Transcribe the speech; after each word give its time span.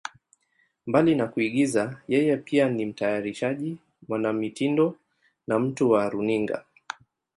Mbali 0.87 1.15
na 1.15 1.27
kuigiza, 1.27 2.01
yeye 2.07 2.37
pia 2.37 2.69
ni 2.69 2.85
mtayarishaji, 2.85 3.77
mwanamitindo 4.07 4.95
na 5.47 5.59
mtu 5.59 5.91
wa 5.91 6.09
runinga. 6.09 6.65